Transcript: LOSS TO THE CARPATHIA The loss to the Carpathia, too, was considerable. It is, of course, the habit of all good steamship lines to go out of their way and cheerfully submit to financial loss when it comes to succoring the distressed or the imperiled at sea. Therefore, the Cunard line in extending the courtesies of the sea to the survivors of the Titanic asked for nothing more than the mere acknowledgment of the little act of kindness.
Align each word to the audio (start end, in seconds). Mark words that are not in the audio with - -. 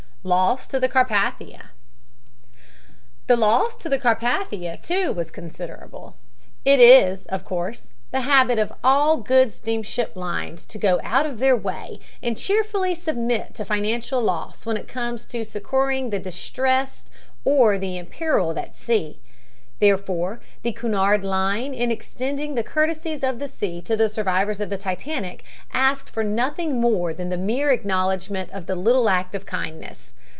LOSS 0.23 0.67
TO 0.67 0.79
THE 0.79 0.87
CARPATHIA 0.87 1.71
The 3.25 3.35
loss 3.35 3.75
to 3.77 3.89
the 3.89 3.97
Carpathia, 3.97 4.77
too, 4.77 5.11
was 5.13 5.31
considerable. 5.31 6.15
It 6.63 6.79
is, 6.79 7.25
of 7.25 7.43
course, 7.43 7.93
the 8.11 8.21
habit 8.21 8.59
of 8.59 8.71
all 8.83 9.17
good 9.17 9.51
steamship 9.51 10.15
lines 10.15 10.67
to 10.67 10.77
go 10.77 10.99
out 11.03 11.25
of 11.25 11.39
their 11.39 11.57
way 11.57 11.99
and 12.21 12.37
cheerfully 12.37 12.93
submit 12.93 13.55
to 13.55 13.65
financial 13.65 14.21
loss 14.21 14.63
when 14.63 14.77
it 14.77 14.87
comes 14.87 15.25
to 15.25 15.43
succoring 15.43 16.11
the 16.11 16.19
distressed 16.19 17.09
or 17.43 17.79
the 17.79 17.97
imperiled 17.97 18.59
at 18.59 18.75
sea. 18.75 19.21
Therefore, 19.79 20.39
the 20.61 20.73
Cunard 20.73 21.23
line 21.23 21.73
in 21.73 21.89
extending 21.89 22.53
the 22.53 22.61
courtesies 22.61 23.23
of 23.23 23.39
the 23.39 23.47
sea 23.47 23.81
to 23.81 23.97
the 23.97 24.07
survivors 24.09 24.61
of 24.61 24.69
the 24.69 24.77
Titanic 24.77 25.43
asked 25.73 26.07
for 26.11 26.23
nothing 26.23 26.79
more 26.79 27.15
than 27.15 27.29
the 27.29 27.35
mere 27.37 27.71
acknowledgment 27.71 28.51
of 28.51 28.67
the 28.67 28.75
little 28.75 29.09
act 29.09 29.33
of 29.33 29.47
kindness. 29.47 30.13